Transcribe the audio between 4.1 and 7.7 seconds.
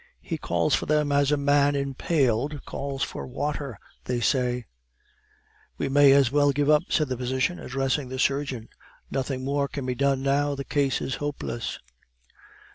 say" "We may as well give up," said the physician,